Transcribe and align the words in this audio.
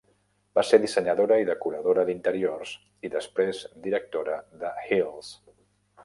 Va 0.59 0.61
ser 0.67 0.77
dissenyadora 0.83 1.35
i 1.41 1.45
decoradora 1.49 2.05
d'interiors, 2.07 2.71
i 3.09 3.11
després 3.15 3.61
directora 3.83 4.39
de 4.63 4.73
Heal's. 4.87 5.31